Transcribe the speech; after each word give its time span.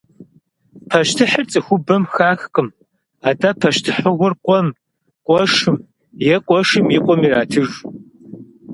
Пащтыхьыр 0.89 1.45
цӏыхубэм 1.51 2.03
хахкъым, 2.13 2.67
атӏэ 3.29 3.51
пащтыхьыгъуэр 3.59 4.33
къуэм, 4.43 4.67
къуэшым 5.25 5.77
е 6.33 6.35
къуэшым 6.45 6.85
и 6.95 6.97
къуэм 7.03 7.21
иратыж. 7.27 7.69